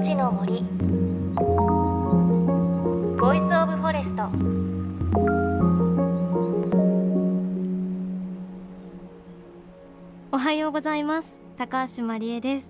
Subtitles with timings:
[0.00, 0.62] 命の森。
[3.20, 4.30] Voice of Forest。
[10.32, 11.28] おはようございます。
[11.58, 12.66] 高橋万里恵です。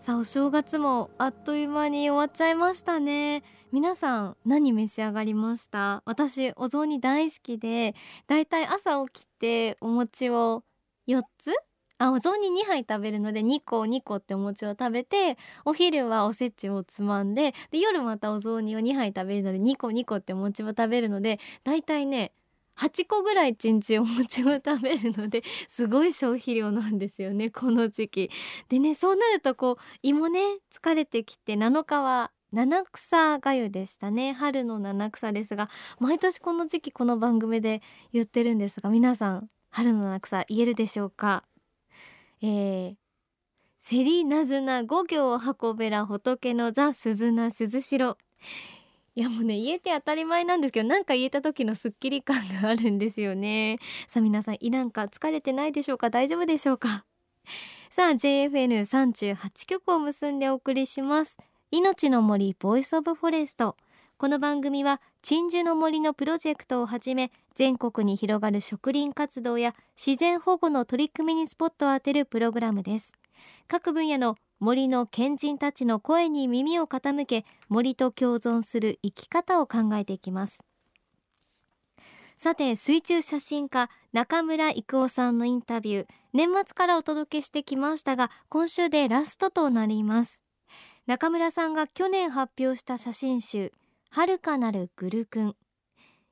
[0.00, 3.42] さあお正月もあっという間に終わっちゃいましたね。
[3.70, 6.02] 皆さん何召し上がりました？
[6.06, 7.94] 私お雑煮大好きで
[8.26, 10.64] だいたい朝起きてお餅を
[11.08, 11.52] 4つ
[11.98, 22.32] あお雑煮2杯食べるので2個2個ってお餅を食べてお昼はおせちをつまんでで夜またお雑煮を2杯食べるので2個2個ってお餅を食べるのでだいたいね
[22.78, 28.30] 8個ぐらい1日お餅を食べるので すごい消費量なんですよねこの時期。
[28.68, 30.40] でねそうなるとこう胃もね
[30.72, 35.68] 疲れてきて7日は七草がゆでしたね春の七草ですが
[35.98, 41.42] 毎年この時期この番組で言ってるんですが皆さん春の七草言えるでしょうか？
[42.42, 42.94] えー、
[43.78, 48.16] セリナズナ五行箱べら仏の座鈴名鈴代。
[49.14, 53.78] いやもうね言えて当たり前なんですけどなんか言えた時のスッキリ感があるんですよね。
[54.06, 56.08] さあ皆さん胃なんか疲れてないでしょうか？
[56.10, 57.04] 大丈夫でしょうか？
[57.90, 61.36] さあ JFN38 曲を結んでお送りします。
[61.72, 63.76] 命の森 Voice of Forest。
[64.20, 73.12] この番組は鎮守の森のプロジェクトをはじめ全国に広がる植林活動や自然保護の取り組みにスポットを当てるプログラムです。
[73.68, 80.64] 各分野の森の賢人たちの声に耳を傾け森と共存する生き方を考えていきます。
[82.38, 90.42] さて水中写真家中村郁夫さんのインタビュー年末からお届けしてきましたが今週でラストとなります。
[91.06, 93.72] 中村さんが去年発表した写真集
[94.10, 95.56] 遥かなるグルクン。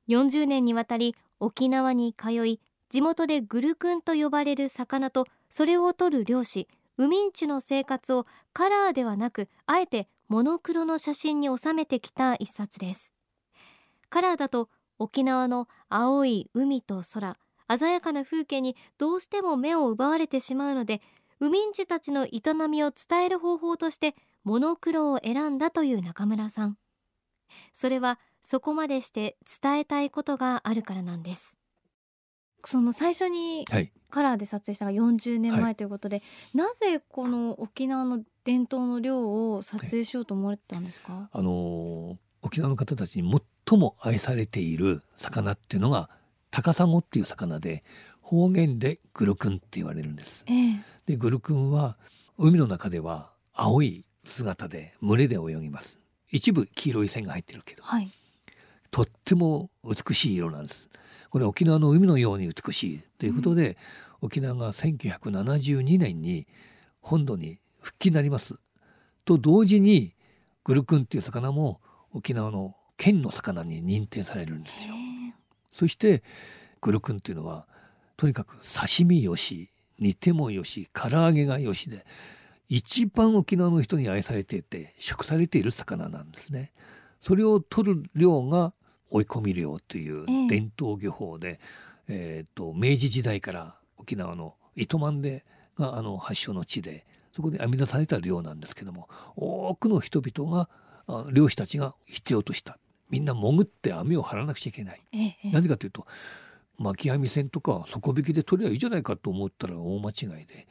[0.08, 13.12] 40年にわたり沖縄に通い地元でグルクンと呼ばれる魚とそれを取る漁師ウミンチュの生活をカラーではなくあえてモノクロの写真に収めてきた一冊です。
[14.09, 17.36] カラーだと沖縄の青い海と空
[17.78, 21.03] 鮮やかな風景にどうしても目を奪われてしまうので
[21.41, 26.78] ウミンチュたちの営みを伝える方法としてモノクロを選んだという中村さん。
[27.73, 31.57] それはそこまでして伝えたいことがあるからなんです。
[32.65, 33.65] その最初に
[34.11, 36.23] カラーで撮影したのが40年前ということで、は
[36.55, 46.11] い、なぜこの沖縄の伝統の漁を撮影しようと思われたんですか、はい、あの沖縄の方たちに最も愛されている魚っていうのが
[46.51, 47.84] 高砂っていう魚で
[48.21, 50.45] 方言でグルクンって言われるんです。
[50.49, 51.97] えー、でグルクンは
[52.39, 56.01] 海の中では青い姿で群れで泳ぎます。
[56.31, 58.10] 一部黄色い線が入ってるけど、はい、
[58.91, 60.91] とっても美しい色なんです。
[61.31, 63.76] これ沖縄の海のように美しいということで、うん、
[64.22, 66.47] 沖縄が1972年に
[67.00, 68.54] 本土に復帰になります
[69.25, 70.15] と同時に
[70.65, 71.81] グルクンっていう魚も
[72.12, 74.94] 沖縄の県の魚に認定されるんですよ。
[75.72, 76.22] そして
[76.81, 77.66] グルクンっていうのは
[78.16, 82.06] とにかく刺身よし煮てもよし唐揚げがよしで
[82.69, 86.72] 一番沖縄の人に愛されていて食されている魚なんですね。
[87.21, 88.72] それを取る量が
[89.10, 91.60] 追い込み漁という伝統漁法で、
[92.09, 95.44] えー、と明治時代から沖縄の糸満で
[95.78, 100.69] があの発祥の地でそこで編み出された漁なんですけども多くの人々が
[101.33, 102.78] 漁師たちが必要とした
[103.10, 105.03] みんな潜って網を張らなくちゃいけない。
[105.12, 106.04] ええ、なぜかというと
[106.78, 110.66] 巻き網船とか底引きで取りゃいいじゃないかと思ったら大間違いで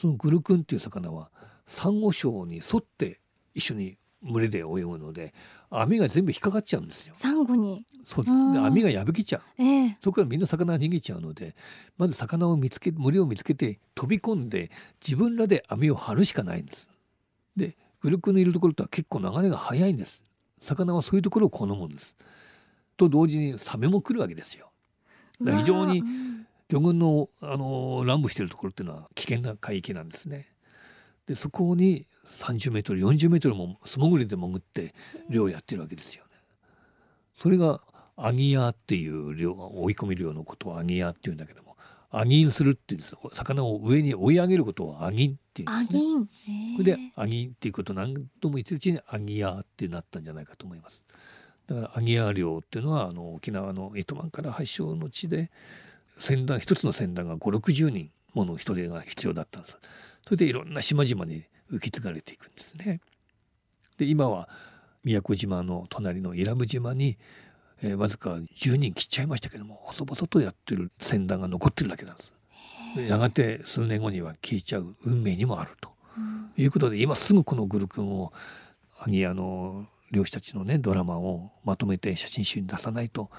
[0.00, 1.30] そのグルクンっていう魚は
[1.66, 3.20] サンゴ礁に沿って
[3.54, 5.34] 一緒に群れで泳ぐので
[5.70, 7.14] 網が全部引っかかっちゃうんですよ。
[7.14, 7.86] サンゴに？
[8.04, 11.56] そうですね網が破けちゃう、えー、そこからみんな魚が逃げちゃうので
[11.96, 16.90] まず魚を見つけ群れを見つけて飛び込んで自分らで網を張るしかないんです。
[17.56, 20.22] でグルクンのいるところとは結構流れが速いんです。
[20.60, 22.16] 魚はそういうところを好むんです。
[22.96, 24.70] と同時にサメも来るわけですよ。
[25.40, 26.02] 非常に
[26.74, 30.48] 魚群のあの乱舞しているところっていうのは危険な海域なんですね。
[31.26, 34.94] でそこに30メートル40メートルも素潜りで潜って
[35.28, 36.30] 漁をやってるわけですよね。
[37.40, 37.80] それが
[38.16, 41.76] アギヤっていう漁追い込み漁のことをアギヤっていうんだけども
[42.10, 46.00] アギンするっていうんです魚を上に追い上げることをアギンっていうんですね。
[46.76, 51.02] これでアギンっていうことを何度も言ってるうちにアギヤってなったんじゃないかと思います。
[51.66, 55.50] だからアギヤ漁っていうのはあの沖縄の糸満から発祥の地で
[56.18, 59.78] 船団一つの船団が560人もの人手が必要だったんです。
[60.22, 63.00] それでいろんな島々に受け継がれていくんですね。
[63.98, 64.48] で今は
[65.04, 67.18] 宮古島の隣の伊良部島に、
[67.82, 72.34] えー、わずか10人切っちゃいましたけども細々とやってる船団が残ってるだけなんです。
[72.96, 75.90] やがて数年後には消えちゃう運命にもあると
[76.56, 78.32] いうことで今すぐこのグルクンを
[78.92, 83.30] 萩谷の漁師たちのねドラマをまとめて写真集に出さないと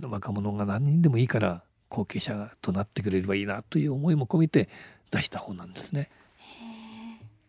[0.00, 4.68] 若者が何人でもいいから後継者となってくれればいいなという思いも込めて
[5.10, 6.10] 出した本なんですね。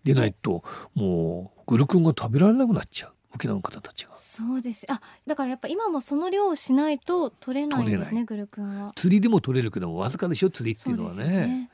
[0.03, 0.63] でないと
[0.95, 4.13] もうグルクンが食べられなくなっちゃう沖縄の方たちが。
[4.13, 8.93] そうですあだからやっぱ今もその量をしないと取れないんですねグルクンは。
[8.95, 11.69] 釣りでも取れるけどもわずかでしょ釣りっていうのはね。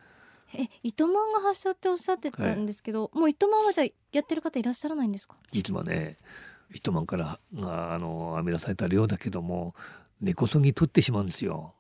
[0.53, 5.35] え糸満が発祥っておっしゃってたんですけど、はい、もう糸満はじゃやってる方いらっしゃらないんですか？
[5.51, 6.17] 実はね
[6.73, 9.75] 糸満からがあの編み出された量だけども
[10.19, 11.75] 根こそぎ取ってしまうんですよ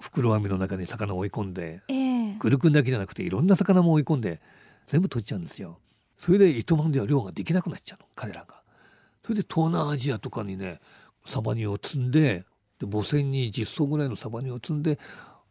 [0.00, 4.40] 袋網の中に魚を追い込んで、えー、グルクンだけじゃなくていろんな魚も追い込んで
[4.86, 5.78] 全部取っちゃうんですよ。
[6.16, 8.62] それで糸満では漁ができなくなっちゃうの彼らが。
[9.22, 10.80] それで東南アジアとかにね
[11.26, 12.44] サバニを積んで
[12.78, 14.98] で母船に10艘ぐらいのサバニを積んで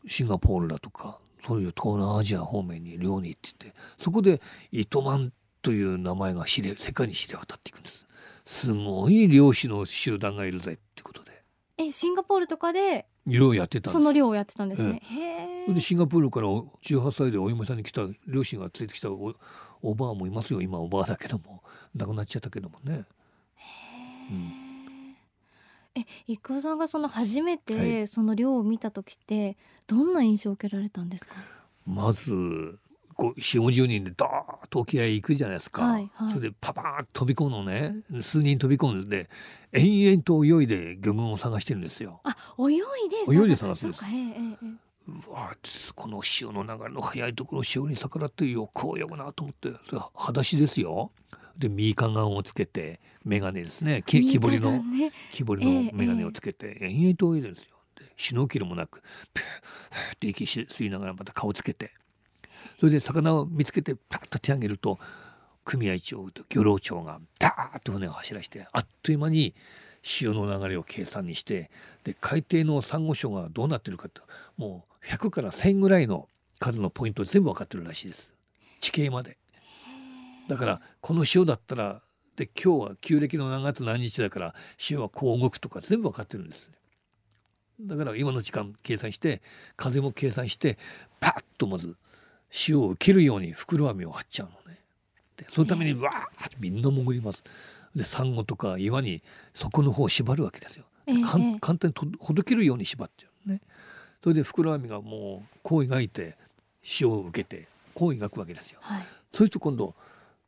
[0.07, 8.07] シンガポールだとかそういう東南アジア方面に漁に行っててそこで糸満という名前が知れ世界に知れ渡っていくんです。
[8.45, 11.43] すごい漁師の集団がいるぜってことで。
[11.77, 15.01] えシンガポールとかで漁をやってたその漁をやってたんですね、
[15.67, 19.33] ええ、でシンガポールから18歳でお嫁さんに来た両親が連れてきたお
[19.81, 21.63] おばあもいますよ今おばあだけども。
[21.95, 23.05] 亡くなっちゃったけどもね。
[24.29, 25.15] うん、
[25.95, 29.55] え郁夫さんがその初めてその漁を見た時って
[29.87, 31.35] どんな印象を受けられたんですか、
[31.85, 32.79] まず
[33.15, 39.29] こう4 5 0人でドーッと沖合行くじゃないですか、はいはい、それでパパーッと飛び込むのね数人飛び込んで
[39.71, 42.21] 延々と泳いで魚群を探してるんですよ。
[42.23, 42.77] あ泳い
[43.09, 44.03] で泳いで探すんです。
[45.07, 45.55] うわ
[45.93, 51.11] この潮の流れの速いところ潮に逆らってよく泳ぐなと思ってそれ裸足ですよ。
[51.57, 54.81] でミーカガンをつけて眼鏡ですね木彫りの、
[55.31, 57.75] 木彫りの眼鏡をつけて、延々と泳いでるんですよ。
[57.95, 59.01] でシュノーケルもなく
[59.33, 61.91] プーって息吸いながらまた顔つけて。
[62.79, 64.99] それで魚を見つけてパッと手上げると
[65.63, 69.55] 組合長と漁労長がダーッと船を走らしてあっという間に
[70.03, 71.71] 潮の流れを計算にして
[72.03, 74.21] で海底のサンゴ礁がどうなってるかと
[74.57, 76.29] もう100から1,000ぐらいの
[76.59, 78.35] 数のポイント全部分かってるらしいです
[78.79, 79.37] 地形まで。
[80.47, 82.01] だからこの潮だったら
[82.35, 86.71] で今日は旧暦の何月何日だから潮はこう動くとか全部分かってるんです。
[87.81, 89.41] だから今の時間計算して
[89.75, 90.77] 風も計算して
[91.19, 91.95] パッとまず
[92.55, 94.79] 潮を受けるように袋網を張っちゃうのね。
[95.35, 97.43] でそのためにわーってみんな潜ります。
[97.93, 99.21] でサンゴとか岩に
[99.53, 100.85] 底の方を縛るわけですよ。
[101.21, 103.61] 簡単にほどけるように縛ってるね。
[104.23, 106.37] それで袋網がもうこう描いて
[106.81, 108.79] 潮を受けてこう描くわけですよ。
[108.81, 109.93] はい、そうすると今度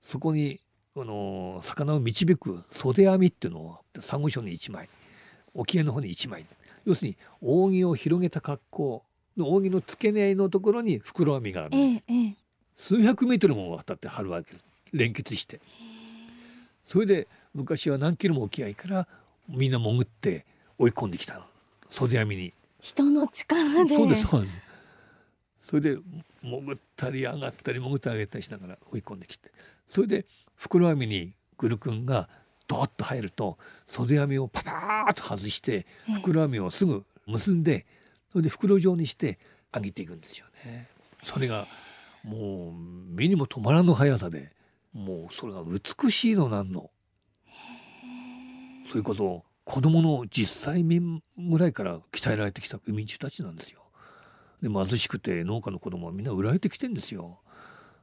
[0.02, 0.62] そこに
[0.96, 4.88] あの魚を導く袖網っていうのをサンゴ礁に1枚
[5.54, 6.46] 沖合の方に1枚
[6.86, 9.04] 要するに扇を広げた格好
[9.38, 12.36] の扇の付け根のところに袋網があるんです、ええ、
[12.76, 15.60] 数百メートルも渡って張るわけです連結して。
[16.86, 19.08] それで昔は何キロも沖合から
[19.50, 20.46] みんな潜って
[20.78, 21.42] 追い込んできた
[21.90, 22.54] 袖網に。
[22.80, 23.96] 人の力で。
[23.96, 24.58] そうですそうです。
[25.62, 25.98] それで
[26.42, 29.52] 潜ったり上がったり潜ってあげたりしながら追い込んできて。
[29.88, 30.26] それで
[30.56, 32.30] 袋網にグル君が
[32.68, 33.58] ドッと入ると
[33.88, 35.86] 袖網をパパーッと外して
[36.16, 37.86] 袋網をすぐ結んで
[38.32, 39.40] それで袋状にして
[39.74, 40.90] 揚げていくんですよね。
[41.24, 41.68] それが
[42.24, 44.52] もう目にも止まらぬ速さで
[44.94, 46.90] もうそれが美しいのなんの。
[48.90, 53.82] それこそ子供の実際ぐらいから鍛えられてきた海人たちなんですよ。
[54.62, 57.40] で貧しくて農家の子供はみんな売られてきてんですよ。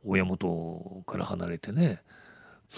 [0.05, 2.03] 親元から離れてね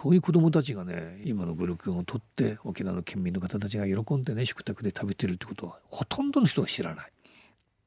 [0.00, 7.12] そういう子供たちがね今のグルクンを取って沖縄の県民の方たちが喜んでね食卓で食べてるってことはほとんどの人が知らない。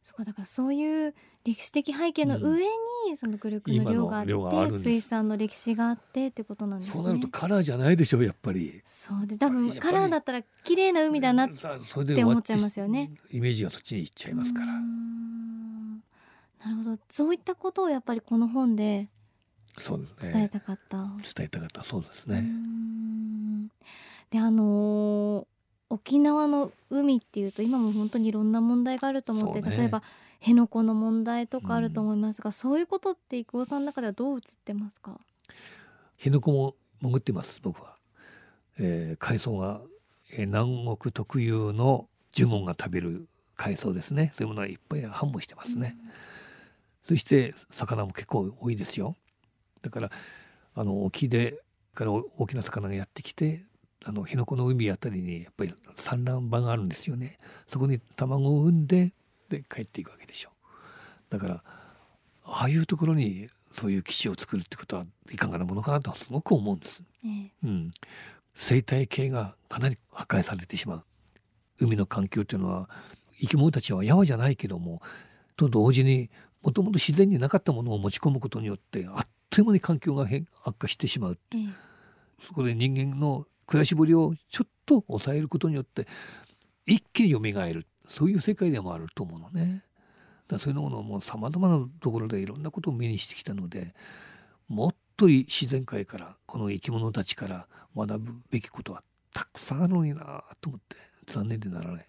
[0.09, 1.13] そうだからそういう
[1.45, 2.69] 歴史的背景の上に、
[3.09, 4.25] うん、そのグルクンの量があっ
[4.71, 6.95] て水産の歴史があってってことなんですね。
[6.95, 8.81] そうなるとカラーじゃないでしょうやっぱり。
[8.85, 11.67] そうで多分カラーだったら綺麗な海だなって
[12.23, 13.11] 思っちゃいますよね。
[13.29, 14.65] イメージがそっちに行っちゃいますから。
[14.65, 14.73] な
[16.71, 16.97] るほど。
[17.07, 19.09] そういったことをやっぱりこの本で
[19.77, 20.33] そうですね。
[20.33, 20.97] 伝えたかった。
[20.97, 21.11] 伝
[21.45, 21.83] えたかった。
[21.83, 22.49] そうですね。
[24.31, 25.45] であのー、
[25.89, 30.03] 沖縄の海っていうと今も本当にいろんな問題があると思って、ね、例えば
[30.39, 35.19] 辺野古の問題とかあると思いますが、うん、そういうことって郁夫さんの中ではどう映ってますか？
[36.17, 37.95] 辺野古も潜ってます僕は、
[38.77, 39.81] えー、海藻が、
[40.31, 44.31] えー、南国特有のジュゴンが食べる海藻ですね。
[44.33, 46.11] そういうものはいっぱい繁茂してますね、うん、
[47.01, 49.15] そして魚も結構多いですよ。
[49.81, 50.11] だから
[50.75, 51.59] あの沖で
[51.93, 53.65] から大きな魚がやってきて
[54.05, 57.37] あの辺野古の海あたりにやっぱり産卵場があるんですよね。
[57.67, 59.13] そこに卵を産んで
[59.49, 60.49] で帰っていくわけでしょ。
[61.29, 61.63] だから
[62.45, 67.03] ああいうところにそういう基地を作るってことはいかがなものかなとすごく思うんです。
[67.25, 67.91] ええ、うん、
[68.55, 71.03] 生態系がかなり破壊されてしまう。
[71.79, 72.89] 海の環境というのは
[73.39, 75.01] 生き物たちはやわじゃないけども
[75.55, 76.29] と同時に
[76.61, 81.73] もともと自然になかったものを持ち込むことによってあっという間に環境が変悪化してしまう、うん、
[82.41, 86.07] そこで人間の暮らしぶりをちょっと抑えることによって
[86.87, 89.83] 一気に蘇るそういう世界でもあると思うのね。
[90.47, 93.93] だそういうものもさまざまなところでいろんなことを目にしてきたので
[94.67, 99.03] もっと自然界からこの生き物たちから学ぶべきことは
[99.35, 100.95] たくさんあるのになと思って
[101.27, 102.05] 残念でならない。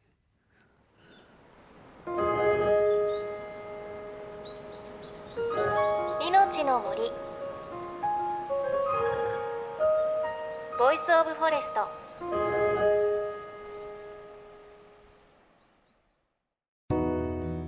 [6.26, 7.29] 命の森
[10.80, 11.80] Voice of Forest。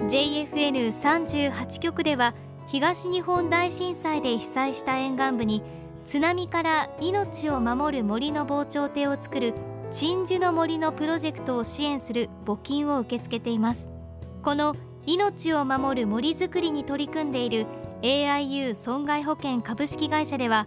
[0.06, 2.32] JFN38 局では
[2.68, 5.62] 東日本大震災で被災した沿岸部に
[6.06, 9.52] 津波から命を守る森の防潮堤を作る
[9.90, 13.90] 鎮守の森のプロジェクトを支援する募金を受け付けています。
[14.42, 17.66] この命を守る森づくりに取り組んでいる
[18.00, 20.66] AIU 損害保険株式会社では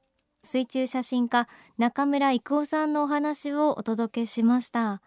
[0.43, 5.01] 水中写真家中村征夫さんのお話をお届けしました。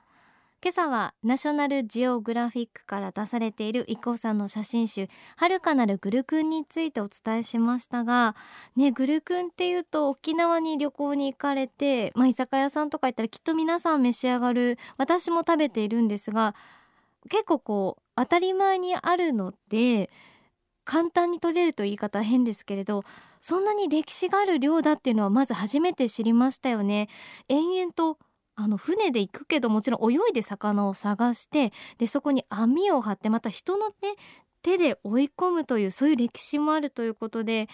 [0.62, 8.34] 今朝はナショナルジオグラフィックから出されている IKKO さんの写真集遥かなるグルクンについてお伝えしましたが
[8.74, 16.54] ねグルクンっていうと沖縄に旅行に行かれてまあ、居酒屋さんとか行ったらきっと皆さん召し上がる私も食べているんですが
[17.28, 20.08] 結構こう当たり前にあるので
[20.86, 23.04] 簡単に取れると言い方は変ですけれど
[23.46, 27.10] そんなに歴史がある漁だっていうのはまず初めて知りましたよね。
[27.48, 28.18] 延々と
[28.54, 33.94] あの船で行くけどもちろん泳いで魚を探してでそこに網を張ってまた人の、ね、
[34.62, 37.68] 手で追い込むというそういう歴史もあるということで。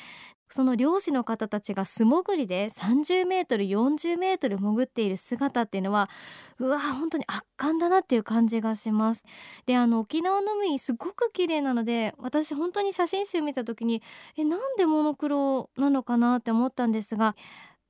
[0.51, 6.11] その漁師の方たちが素潜りで30メートル40メートル潜っている姿っていうのは
[6.59, 9.25] うわ本当に圧巻だなっていう感じがします。
[9.67, 14.03] であの沖縄の海すごく綺麗なので私本当に写真集見た時に
[14.37, 17.37] えなんでモノクロなのかなって思ったんですが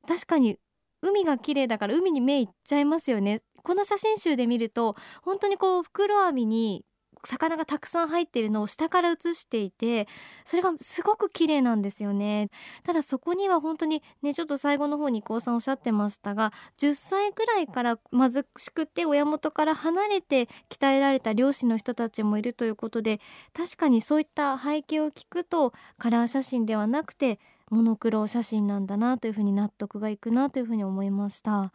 [0.07, 0.59] 確かに
[1.02, 3.43] 海が綺麗だから海に目いっちゃいますよね。
[3.62, 6.85] この写真集で見ると本当にこう袋網に
[7.24, 10.08] 魚がたくさん入っているのを下から写していて
[10.44, 12.50] それがすごく綺麗なんですよね。
[12.84, 23.20] ただそこには本当にねちょっと最後の方に高さんおっしゃってましたが10歳ぐらいから貧しくて親元から離れて鍛えられた漁師の人たちもいるということで
[23.52, 27.38] 確かにそういった背景を聞くとカラー写真ではなくて
[27.70, 31.72] モノクロ写真なんだなというふうに納得がいくなというふうに思いました。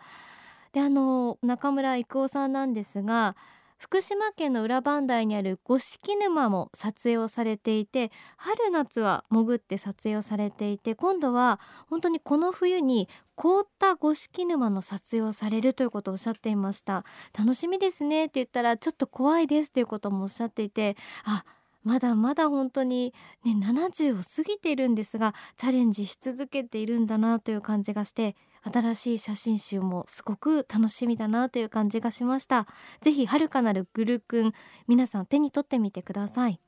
[0.74, 3.38] であの中村郁夫さんなんですが
[3.78, 17.04] 福島県の裏磐梯にある五色沼も撮影をされていて春夏は潜って撮影をされていて今度は本当にこの冬に凍った五色沼の撮影をされるということをおっしゃっていました。
[17.38, 21.44] 楽しみですねって言ったらちょっと怖いですということもおっしゃっていてあ
[21.84, 23.14] まだまだ本当に
[23.44, 28.36] ね70を過ぎているんですがチャレンジし続けているんだなという感じがして
[28.72, 32.68] 新しい写真集もすごく楽しみだなという感じがしました。
[33.02, 34.54] ぜひ遥かなるグルクン
[34.88, 36.60] 皆さん手に取ってみてください。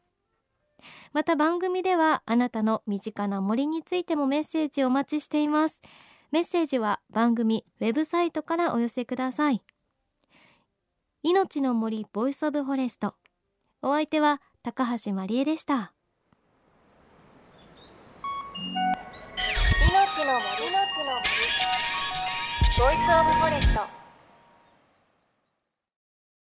[1.12, 5.82] また番組ではあなたの身近な森についてもメッセージをお待ちしています。
[6.32, 9.64] メッセージは番組ウェブサイトからお寄せください。
[11.24, 13.16] 命の森 Voice of Forest。
[13.82, 15.94] お相手は高橋万里恵でした。
[19.90, 20.57] 命の森
[22.78, 23.97] ボイスオブフォレスト。